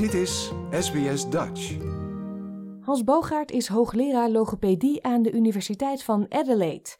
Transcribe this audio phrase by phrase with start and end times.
[0.00, 1.76] Dit is SBS Dutch.
[2.80, 6.90] Hans Bogaert is hoogleraar logopedie aan de Universiteit van Adelaide.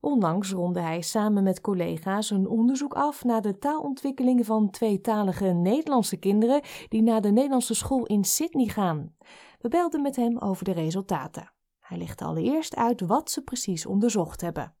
[0.00, 6.16] Onlangs ronde hij samen met collega's een onderzoek af naar de taalontwikkeling van tweetalige Nederlandse
[6.16, 9.14] kinderen die naar de Nederlandse school in Sydney gaan.
[9.60, 11.52] We belden met hem over de resultaten.
[11.80, 14.74] Hij legt allereerst uit wat ze precies onderzocht hebben.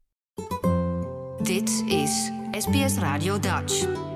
[1.42, 4.12] Dit is SBS Radio Dutch.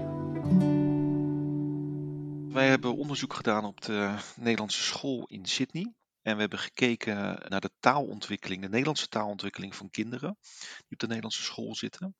[2.59, 5.95] Wij hebben onderzoek gedaan op de Nederlandse school in Sydney.
[6.23, 7.17] En we hebben gekeken
[7.49, 12.17] naar de taalontwikkeling, de Nederlandse taalontwikkeling van kinderen die op de Nederlandse school zitten.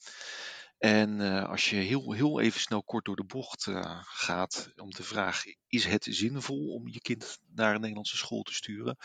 [0.79, 4.91] En uh, als je heel, heel even snel kort door de bocht uh, gaat om
[4.91, 8.97] de vraag: is het zinvol om je kind naar een Nederlandse school te sturen?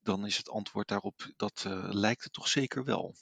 [0.00, 3.14] Dan is het antwoord daarop: dat uh, lijkt het toch zeker wel.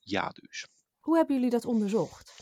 [0.00, 0.66] ja, dus.
[1.00, 2.32] Hoe hebben jullie dat onderzocht?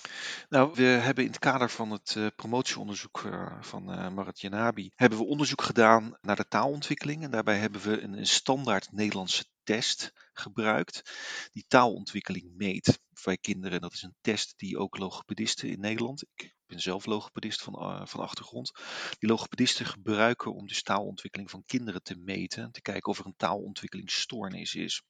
[0.49, 4.91] Nou, we hebben in het kader van het uh, promotieonderzoek uh, van uh, Marat Janabi,
[4.95, 7.23] hebben we onderzoek gedaan naar de taalontwikkeling.
[7.23, 11.03] En daarbij hebben we een, standaard Nederlandse test gebruikt,
[11.53, 13.81] die taalontwikkeling meet bij kinderen.
[13.81, 18.21] Dat is een test die ook logopedisten in Nederland, ik ben zelf logopedist van, van
[18.21, 18.73] achtergrond,
[19.19, 23.37] die logopedisten gebruiken om de taalontwikkeling van kinderen te meten, te kijken of er een
[23.37, 25.03] taalontwikkelingsstoornis is.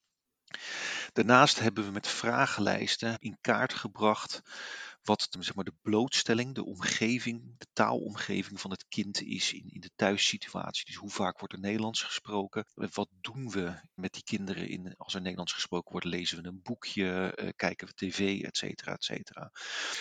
[1.13, 4.43] Daarnaast hebben we met vragenlijsten in kaart gebracht
[5.09, 9.81] wat zeg maar, de blootstelling, de omgeving, de taalomgeving van het kind is in, in
[9.81, 10.85] de thuissituatie.
[10.85, 12.67] Dus hoe vaak wordt er Nederlands gesproken?
[12.75, 16.07] Wat doen we met die kinderen in, als er Nederlands gesproken wordt?
[16.07, 19.51] Lezen we een boekje, uh, kijken we tv, et cetera, et cetera.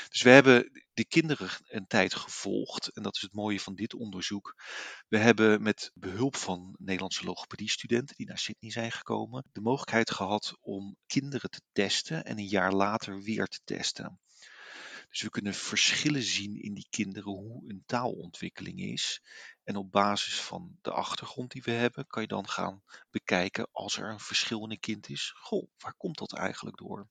[0.10, 3.94] Dus we hebben de kinderen een tijd gevolgd en dat is het mooie van dit
[3.94, 4.62] onderzoek.
[5.08, 10.58] We hebben met behulp van Nederlandse logopedie-studenten die naar Sydney zijn gekomen, de mogelijkheid gehad
[10.62, 14.20] om kinderen te testen en een jaar later weer te testen.
[15.18, 19.24] Dus we kunnen verschillen zien in die kinderen hoe een taalontwikkeling is.
[19.64, 23.98] En op basis van de achtergrond die we hebben, kan je dan gaan bekijken als
[23.98, 25.34] er een verschil in een kind is.
[25.38, 27.08] Goh, waar komt dat eigenlijk door?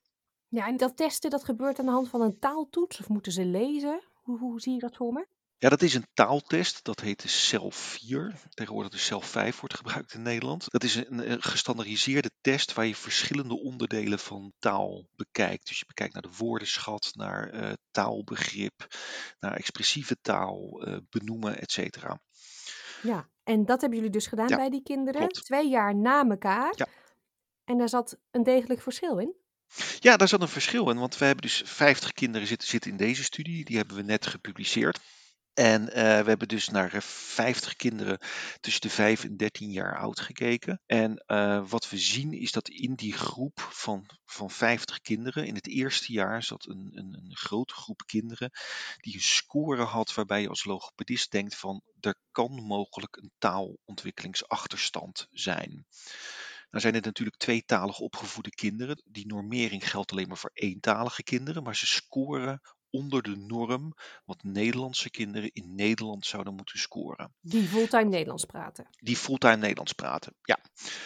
[0.48, 3.44] Ja, en dat testen, dat gebeurt aan de hand van een taaltoets of moeten ze
[3.44, 4.08] lezen?
[4.12, 5.26] Hoe, hoe zie je dat voor me?
[5.58, 6.84] Ja, dat is een taaltest.
[6.84, 8.34] Dat heet de CEL 4.
[8.48, 10.70] Tegenwoordig de CEL 5 wordt gebruikt in Nederland.
[10.70, 15.66] Dat is een, gestandardiseerde test waar je verschillende onderdelen van taal bekijkt.
[15.68, 18.86] Dus je bekijkt naar de woordenschat, naar uh, taalbegrip,
[19.40, 22.20] naar expressieve taal, uh, benoemen, et cetera.
[23.02, 25.20] Ja, en dat hebben jullie dus gedaan ja, bij die kinderen.
[25.20, 25.44] Klopt.
[25.44, 26.72] Twee jaar na elkaar.
[26.76, 26.86] Ja.
[27.64, 29.34] En daar zat een degelijk verschil in?
[29.98, 32.96] Ja, daar zat een verschil in, want we hebben dus 50 kinderen zitten, zitten in
[32.96, 33.64] deze studie.
[33.64, 35.00] Die hebben we net gepubliceerd.
[35.56, 38.18] En uh, we hebben dus naar 50 kinderen
[38.60, 40.80] tussen de 5 en 13 jaar oud gekeken.
[40.86, 45.54] En uh, wat we zien is dat in die groep van, van 50 kinderen, in
[45.54, 48.50] het eerste jaar zat een, een, een grote groep kinderen
[48.96, 55.26] die een score had waarbij je als logopedist denkt van er kan mogelijk een taalontwikkelingsachterstand
[55.30, 55.86] zijn.
[56.70, 59.02] Nou zijn het natuurlijk tweetalig opgevoede kinderen.
[59.04, 62.60] Die normering geldt alleen maar voor eentalige kinderen, maar ze scoren
[62.96, 67.34] onder de norm wat Nederlandse kinderen in Nederland zouden moeten scoren.
[67.40, 68.88] Die fulltime Nederlands praten.
[68.90, 70.58] Die fulltime Nederlands praten, ja.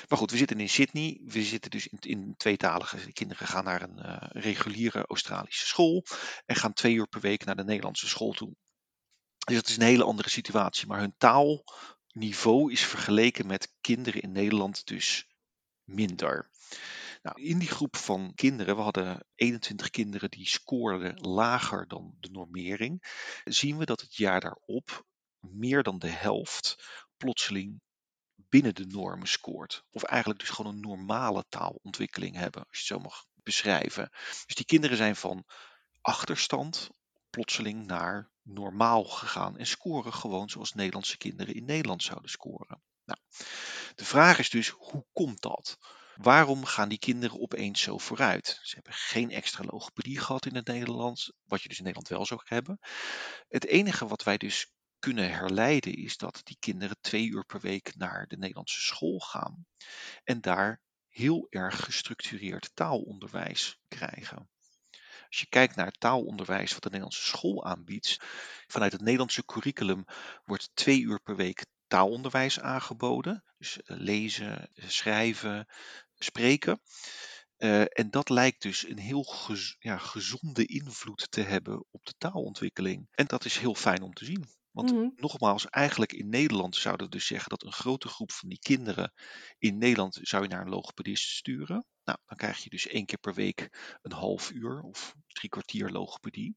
[0.08, 1.20] Maar goed, we zitten in Sydney.
[1.24, 2.96] We zitten dus in, in tweetalige.
[2.96, 6.04] De kinderen gaan naar een uh, reguliere Australische school
[6.46, 8.54] en gaan twee uur per week naar de Nederlandse school toe.
[9.44, 10.86] Dus dat is een hele andere situatie.
[10.86, 15.26] Maar hun taalniveau is vergeleken met kinderen in Nederland dus
[15.84, 16.50] minder.
[17.22, 22.30] Nou, in die groep van kinderen, we hadden 21 kinderen die scoorden lager dan de
[22.30, 23.04] normering,
[23.44, 25.04] zien we dat het jaar daarop
[25.38, 26.84] meer dan de helft
[27.16, 27.80] plotseling
[28.34, 29.84] binnen de normen scoort.
[29.90, 34.10] Of eigenlijk dus gewoon een normale taalontwikkeling hebben, als je het zo mag beschrijven.
[34.46, 35.44] Dus die kinderen zijn van
[36.00, 36.90] achterstand
[37.30, 42.82] plotseling naar normaal gegaan en scoren gewoon zoals Nederlandse kinderen in Nederland zouden scoren.
[43.04, 43.18] Nou,
[43.94, 45.78] de vraag is dus, hoe komt dat?
[46.22, 48.60] Waarom gaan die kinderen opeens zo vooruit?
[48.62, 52.26] Ze hebben geen extra logopedie gehad in het Nederlands, wat je dus in Nederland wel
[52.26, 52.78] zou hebben.
[53.48, 57.96] Het enige wat wij dus kunnen herleiden is dat die kinderen twee uur per week
[57.96, 59.66] naar de Nederlandse school gaan
[60.24, 64.50] en daar heel erg gestructureerd taalonderwijs krijgen.
[65.28, 68.16] Als je kijkt naar het taalonderwijs wat de Nederlandse school aanbiedt,
[68.66, 70.04] vanuit het Nederlandse curriculum
[70.44, 73.44] wordt twee uur per week taalonderwijs aangeboden.
[73.58, 75.66] Dus eh, lezen, schrijven,
[76.24, 76.80] spreken.
[77.58, 82.14] Uh, en dat lijkt dus een heel gez ja, gezonde invloed te hebben op de
[82.18, 83.08] taalontwikkeling.
[83.10, 84.48] En dat is heel fijn om te zien.
[84.70, 85.12] Want mm-hmm.
[85.16, 89.12] nogmaals, eigenlijk in Nederland zouden we dus zeggen dat een grote groep van die kinderen
[89.58, 91.86] in Nederland zou je naar een logopedist sturen.
[92.04, 93.68] Nou, dan krijg je dus één keer per week
[94.02, 96.56] een half uur of drie kwartier logopedie.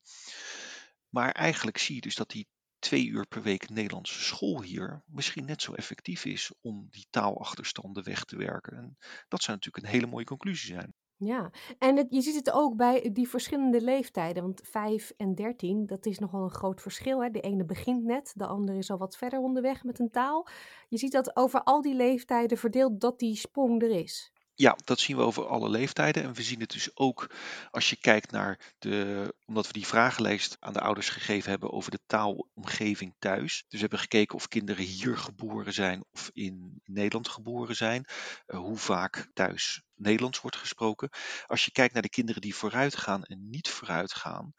[1.10, 2.48] Maar eigenlijk zie je dus dat die
[2.84, 8.04] twee uur per week Nederlandse school hier misschien net zo effectief is om die taalachterstanden
[8.04, 8.78] weg te werken.
[8.78, 8.98] En
[9.28, 10.94] dat zou natuurlijk een hele mooie conclusie zijn.
[11.18, 14.44] Ja, en je ziet het ook bij die verschillende leeftijden.
[14.44, 17.24] Want 5 en 13, dat is nogal een groot verschil.
[17.24, 17.30] Hè?
[17.30, 20.48] De ene begint net, de andere is al wat verder onderweg met een taal.
[20.88, 24.33] Je ziet dat over al die leeftijden verdeeld dat die sprong er is.
[24.56, 26.24] Ja, dat zien we over alle leeftijden.
[26.24, 27.36] En we zien het dus ook
[27.72, 31.92] als je kijkt naar de, omdat we die vragenlijst aan de ouders gegeven hebben over
[31.92, 33.54] de taalomgeving thuis.
[33.54, 38.06] Dus we hebben gekeken of kinderen hier geboren zijn of in Nederland geboren zijn.
[38.48, 41.10] Uh, hoe vaak thuis Nederlands wordt gesproken.
[41.46, 44.54] Als je kijkt naar de kinderen die vooruit gaan en niet vooruit gaan,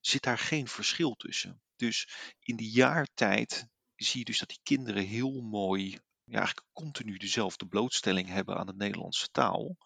[0.00, 1.60] zit daar geen verschil tussen.
[1.76, 2.08] Dus
[2.40, 5.98] in die jaartijd zie je dus dat die kinderen heel mooi
[6.30, 9.76] ja, eigenlijk continu dezelfde blootstelling hebben aan de Nederlandse taal.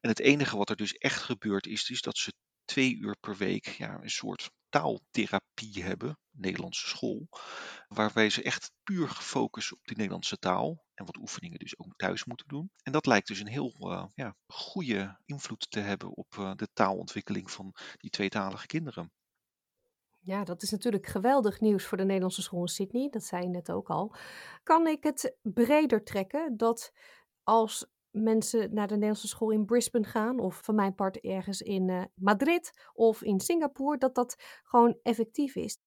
[0.00, 2.32] En het enige wat er dus echt gebeurt is, is dat ze
[2.64, 7.28] twee uur per week ja, een soort taaltherapie hebben, Nederlandse school,
[7.88, 12.24] waarbij ze echt puur gefocust op die Nederlandse taal en wat oefeningen dus ook thuis
[12.24, 12.70] moeten doen.
[12.82, 16.68] En dat lijkt dus een heel uh, ja, goede invloed te hebben op uh, de
[16.72, 19.12] taalontwikkeling van die tweetalige kinderen.
[20.24, 23.08] Ja, dat is natuurlijk geweldig nieuws voor de Nederlandse school in Sydney.
[23.10, 24.14] Dat zei je net ook al.
[24.62, 26.92] Kan ik het breder trekken dat
[27.42, 31.88] als mensen naar de Nederlandse school in Brisbane gaan, of van mijn part ergens in
[31.88, 35.78] uh, Madrid of in Singapore, dat dat gewoon effectief is?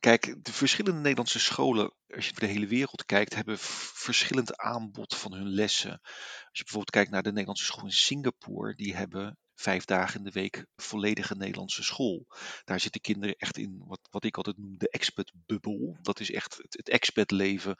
[0.00, 5.16] Kijk, de verschillende Nederlandse scholen, als je voor de hele wereld kijkt, hebben verschillend aanbod
[5.16, 6.00] van hun lessen.
[6.00, 10.24] Als je bijvoorbeeld kijkt naar de Nederlandse school in Singapore, die hebben vijf dagen in
[10.24, 12.26] de week volledige Nederlandse school.
[12.64, 15.98] Daar zitten kinderen echt in wat, wat ik altijd noem de expat-bubbel.
[16.02, 17.76] Dat is echt het, het expat-leven,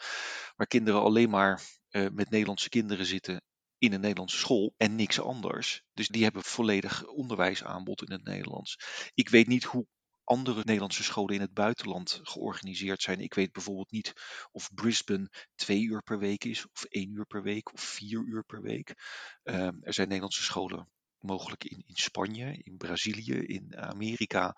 [0.56, 3.43] waar kinderen alleen maar uh, met Nederlandse kinderen zitten
[3.78, 5.82] in een Nederlandse school en niks anders.
[5.93, 8.78] Dus die hebben volledig onderwijsaanbod in het Nederlands.
[9.14, 9.87] Ik weet niet hoe
[10.25, 13.20] andere Nederlandse scholen in het buitenland georganiseerd zijn.
[13.20, 14.12] Ik weet bijvoorbeeld niet
[14.50, 18.44] of Brisbane twee uur per week is, of één uur per week, of vier uur
[18.44, 18.94] per week.
[19.43, 20.88] Um, er zijn Nederlandse scholen
[21.26, 24.56] mogelijk in, in Spanje, in Brazilië, in Amerika,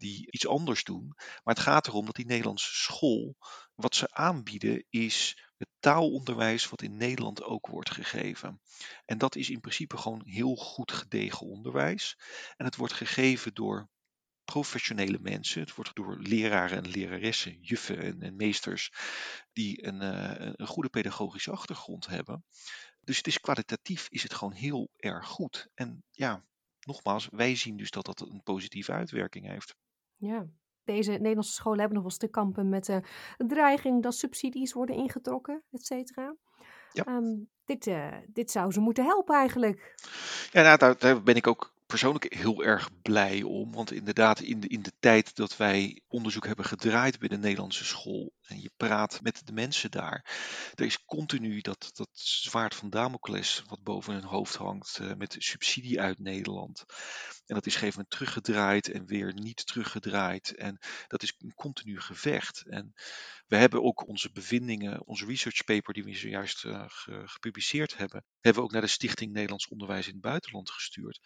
[0.00, 1.12] die iets anders doen.
[1.16, 3.36] Maar het gaat erom dat die Nederlandse school,
[3.74, 8.60] wat ze aanbieden, is het taalonderwijs wat in Nederland ook wordt gegeven.
[9.04, 12.18] En dat is in principe gewoon heel goed gedegen onderwijs.
[12.56, 13.88] En het wordt gegeven door
[14.44, 15.60] professionele mensen.
[15.60, 18.92] Het wordt door leraren en leraressen, juffen en, meesters
[19.52, 22.44] die een, uh, een goede pedagogische achtergrond hebben.
[23.10, 25.68] Dus het is kwalitatief is het gewoon heel erg goed.
[25.74, 26.44] En ja,
[26.80, 29.74] nogmaals, wij zien dus dat dat een positieve uitwerking heeft.
[30.16, 30.46] Ja,
[30.84, 33.02] deze Nederlandse scholen hebben nog wel eens te kampen met de
[33.36, 36.36] dreiging dat subsidies worden ingetrokken, et cetera.
[36.92, 37.06] Ja.
[37.06, 39.94] Um, dit, uh, dit zou ze moeten helpen eigenlijk.
[40.52, 43.72] Ja, nou, daar, daar ben ik ook persoonlijk heel erg blij om.
[43.72, 47.84] Want inderdaad, in de, in de tijd dat wij onderzoek hebben gedraaid bij de Nederlandse
[47.84, 48.32] school.
[48.50, 50.24] En je praat met de mensen daar.
[50.74, 54.98] Er is continu dat, dat zwaard van Damocles wat boven hun hoofd hangt.
[55.00, 56.84] Uh, met subsidie uit Nederland.
[57.46, 60.54] En dat is gegeven moment teruggedraaid en weer niet teruggedraaid.
[60.54, 62.62] En dat is een continu gevecht.
[62.66, 62.92] En
[63.46, 66.84] we hebben ook onze bevindingen, onze research paper die we zojuist uh,
[67.24, 71.20] gepubliceerd hebben, hebben we ook naar de Stichting Nederlands Onderwijs in het Buitenland gestuurd.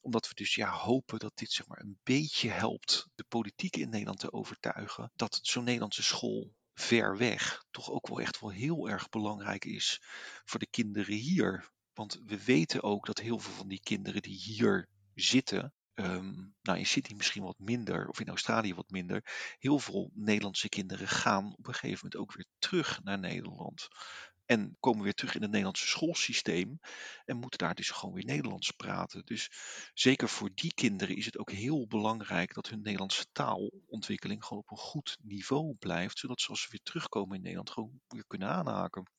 [0.00, 3.90] Omdat we dus ja, hopen dat dit zeg maar, een beetje helpt de politiek in
[3.90, 8.88] Nederland te overtuigen dat zo'n Nederlandse school ver weg toch ook wel echt wel heel
[8.88, 10.00] erg belangrijk is
[10.44, 11.70] voor de kinderen hier.
[11.94, 16.78] Want we weten ook dat heel veel van die kinderen die hier zitten, um, nou
[16.78, 19.24] in Sydney misschien wat minder, of in Australië wat minder,
[19.58, 23.88] heel veel Nederlandse kinderen gaan op een gegeven moment ook weer terug naar Nederland.
[24.50, 26.80] En komen weer terug in het Nederlandse schoolsysteem
[27.24, 29.24] en moeten daar dus gewoon weer Nederlands praten.
[29.24, 29.50] Dus
[29.94, 34.70] zeker voor die kinderen is het ook heel belangrijk dat hun Nederlandse taalontwikkeling gewoon op
[34.70, 38.48] een goed niveau blijft, zodat ze als ze weer terugkomen in Nederland gewoon weer kunnen
[38.48, 39.10] aanhaken.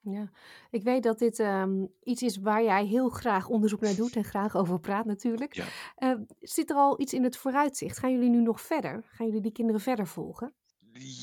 [0.00, 0.30] Ja,
[0.70, 4.24] ik weet dat dit um, iets is waar jij heel graag onderzoek naar doet en
[4.24, 5.54] graag over praat natuurlijk.
[5.54, 5.66] Ja.
[5.98, 7.98] Uh, zit er al iets in het vooruitzicht?
[7.98, 9.04] Gaan jullie nu nog verder?
[9.06, 10.54] Gaan jullie die kinderen verder volgen?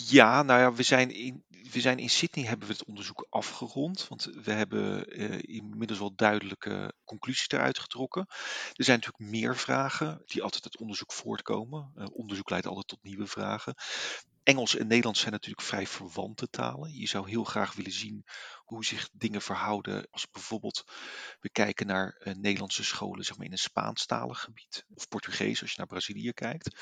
[0.10, 4.08] Ja, nou ja, we zijn in, we zijn in Sydney hebben we het onderzoek afgerond.
[4.08, 8.26] Want we hebben uh, inmiddels wel duidelijke conclusies eruit getrokken.
[8.74, 11.92] Er zijn natuurlijk meer vragen die altijd uit onderzoek voortkomen.
[11.96, 13.76] Uh, onderzoek leidt altijd tot nieuwe vragen.
[14.44, 16.94] Engels en Nederlands zijn natuurlijk vrij verwante talen.
[16.94, 18.26] Je zou heel graag willen zien
[18.58, 20.84] hoe zich dingen verhouden als bijvoorbeeld
[21.40, 24.86] we kijken naar uh, Nederlandse scholen zeg maar, in een Spaanstalig gebied.
[24.94, 26.76] Of Portugees als je naar Brazilië kijkt.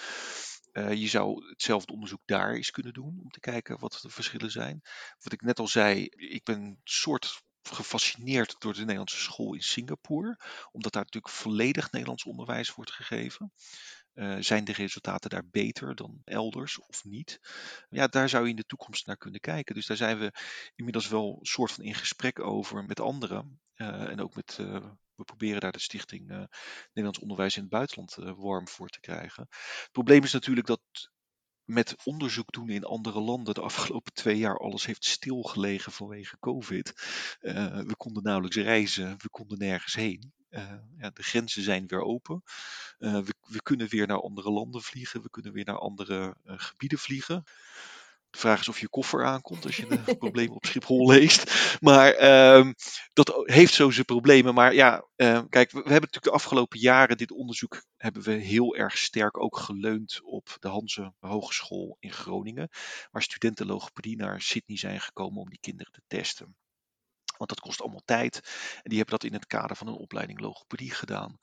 [0.77, 4.51] Uh, je zou hetzelfde onderzoek daar eens kunnen doen om te kijken wat de verschillen
[4.51, 4.82] zijn.
[5.20, 10.39] Wat ik net al zei, ik ben soort gefascineerd door de Nederlandse school in Singapore,
[10.72, 13.51] omdat daar natuurlijk volledig Nederlands onderwijs wordt gegeven.
[14.15, 17.39] Uh, zijn de resultaten daar beter dan elders of niet?
[17.89, 19.75] Ja, daar zou je in de toekomst naar kunnen kijken.
[19.75, 20.31] Dus daar zijn we
[20.75, 23.60] inmiddels wel soort van in gesprek over met anderen.
[23.75, 26.48] Uh, en ook met, uh, we proberen daar de stichting
[26.88, 29.48] Nederlands Onderwijs in het Buitenland warm voor te krijgen.
[29.50, 30.81] Het probleem is natuurlijk dat
[31.63, 36.93] met onderzoek doen in andere landen de afgelopen twee jaar alles heeft stilgelegen vanwege COVID.
[37.86, 40.34] We konden nauwelijks reizen, we konden nergens heen.
[40.55, 42.43] Uh, ja, de grenzen zijn weer open.
[43.00, 47.00] Uh, we, we, kunnen weer naar andere landen vliegen, we kunnen weer naar andere gebieden
[47.00, 47.43] vliegen.
[48.35, 51.77] De vraag is of je koffer aankomt als je de problemen op Schiphol leest.
[51.81, 52.71] Maar uh,
[53.13, 54.53] dat heeft zo zijn problemen.
[54.53, 58.31] Maar ja, uh, kijk, we, we, hebben natuurlijk de afgelopen jaren dit onderzoek hebben we
[58.31, 62.69] heel erg sterk ook geleund op de Hanse Hogeschool in Groningen.
[63.12, 66.55] Waar studenten logopedie naar Sydney zijn gekomen om die kinderen te testen.
[67.38, 68.36] Want dat kost allemaal tijd.
[68.75, 71.38] En die hebben dat in het kader van een opleiding logopedie gedaan.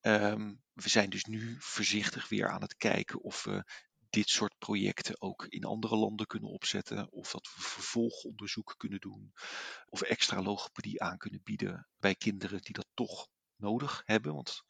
[0.00, 3.64] Um, we zijn dus nu voorzichtig weer aan het kijken of we
[4.10, 7.12] dit soort projecten ook in andere landen kunnen opzetten.
[7.12, 9.32] Of dat we vervolgonderzoek kunnen doen.
[9.88, 13.28] Of extra logopedie aan kunnen bieden bij kinderen die dat toch
[13.60, 14.34] nodig hebben.
[14.34, 14.62] Want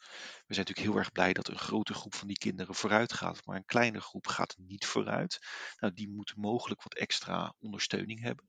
[0.46, 3.46] we zijn natuurlijk heel erg blij dat een grote groep van die kinderen vooruit gaat.
[3.46, 5.38] Maar een kleine groep gaat niet vooruit.
[5.76, 8.48] Nou, die moeten mogelijk wat extra ondersteuning hebben.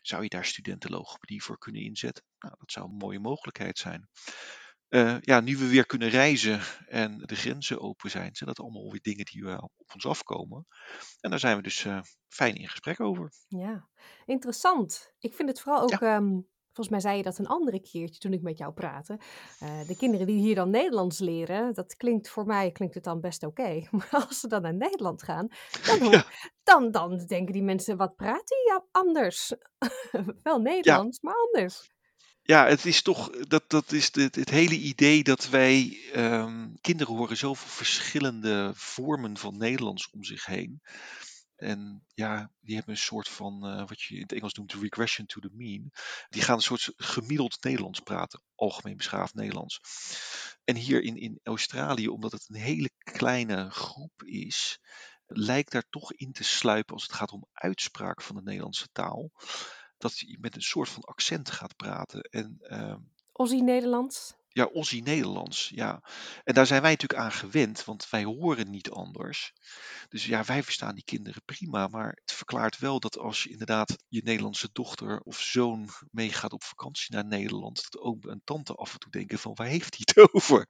[0.00, 2.24] Zou je daar studentenlogopedie voor kunnen inzetten?
[2.38, 4.08] Nou, dat zou een mooie mogelijkheid zijn.
[4.88, 8.90] Uh, ja, nu we weer kunnen reizen en de grenzen open zijn, zijn dat allemaal
[8.90, 10.66] weer dingen die uh, op ons afkomen.
[11.20, 13.32] En daar zijn we dus uh, fijn in gesprek over.
[13.48, 13.88] Ja,
[14.24, 15.14] interessant.
[15.18, 16.16] Ik vind het vooral ook, ja.
[16.16, 19.18] um, volgens mij zei je dat een andere keertje toen ik met jou praatte.
[19.86, 23.44] de kinderen die hier dan Nederlands leren, dat klinkt voor mij klinkt het dan best
[23.44, 23.60] oké.
[23.60, 23.88] Okay.
[23.96, 25.48] Maar als ze dan naar Nederland gaan,
[25.86, 26.24] dan, ja.
[26.62, 29.52] dan, dan denken die mensen, wat praat hij anders?
[30.42, 31.28] Wel Nederlands, ja.
[31.28, 31.94] maar anders
[32.46, 37.14] ja, het is toch, dat, dat is het, het hele idee dat wij, um, kinderen
[37.14, 40.80] horen zoveel verschillende vormen van Nederlands om zich heen.
[41.56, 45.26] En ja, die hebben een soort van, uh, wat je in het Engels noemt, regression
[45.26, 45.92] to the mean.
[46.28, 49.80] Die gaan een soort gemiddeld Nederlands praten, algemeen beschaafd Nederlands.
[50.64, 54.80] En hier in, in Australië, omdat het een hele kleine groep is,
[55.26, 59.32] lijkt daar toch in te sluipen als het gaat om uitspraak van de Nederlandse taal
[59.98, 62.20] dat je met een soort van accent gaat praten.
[62.20, 62.96] En, uh,
[63.32, 64.34] Aussie Nederlands?
[64.56, 66.02] Ja, Aussie Nederlands, ja.
[66.44, 69.52] En daar zijn wij natuurlijk aan gewend, want wij horen niet anders.
[70.08, 73.96] Dus ja, wij verstaan die kinderen prima, maar het verklaart wel dat als je inderdaad
[74.08, 78.92] je Nederlandse dochter of zoon meegaat op vakantie naar Nederland, dat oom en tante af
[78.92, 80.66] en toe denken van, waar heeft hij het over?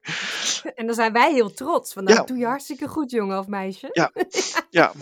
[0.74, 2.24] En dan zijn wij heel trots, van nou, ja.
[2.24, 3.88] doe je hartstikke goed, jongen of meisje.
[3.92, 4.12] Ja,
[4.70, 4.92] ja,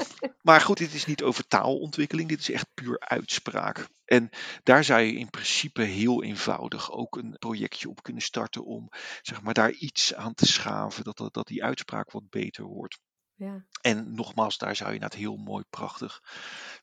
[0.43, 3.89] maar goed, dit is niet over taalontwikkeling, dit is echt puur uitspraak.
[4.05, 4.31] En
[4.63, 8.89] daar zou je in principe heel eenvoudig ook een projectje op kunnen starten om
[9.23, 12.99] zeg maar, daar iets aan te schaven, dat, dat, dat die uitspraak wat beter wordt.
[13.37, 13.65] Ja.
[13.81, 16.23] En nogmaals, daar zou je het heel mooi, prachtig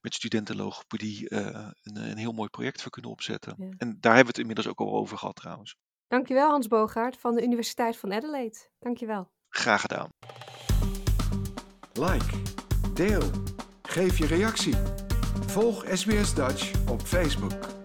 [0.01, 3.55] met studentenlogopedie uh, een, een, heel mooi project voor kunnen opzetten.
[3.57, 3.69] Ja.
[3.77, 5.75] En daar hebben we het inmiddels ook al over gehad trouwens.
[6.07, 8.57] Dankjewel Hans Bogaert van de Universiteit van Adelaide.
[8.79, 9.31] Dankjewel.
[9.50, 10.10] Graag gedaan.
[11.93, 12.41] Like,
[12.93, 13.31] deel,
[13.81, 14.75] geef je reactie.
[15.48, 17.80] Volg SBS Dutch op Facebook.